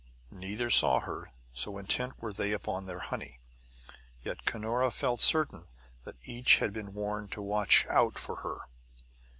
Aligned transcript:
Neither 0.31 0.71
saw 0.71 1.01
her, 1.01 1.31
so 1.53 1.77
intent 1.77 2.19
were 2.19 2.33
they 2.33 2.53
upon 2.53 2.87
their 2.87 2.97
honey; 3.01 3.37
yet 4.23 4.45
Cunora 4.45 4.89
felt 4.89 5.21
certain 5.21 5.67
that 6.05 6.15
each 6.23 6.57
had 6.57 6.73
been 6.73 6.95
warned 6.95 7.31
to 7.33 7.41
watch 7.43 7.85
out 7.87 8.17
for 8.17 8.37
her. 8.37 8.61